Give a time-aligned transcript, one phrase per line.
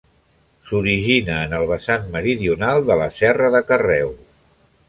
[0.69, 4.15] S'origina en el vessant meridional de la Serra de Carreu.